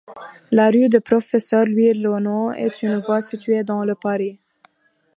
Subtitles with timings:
[0.49, 4.39] La rue du Professeur-Louis-Renault est une voie située dans le de Paris.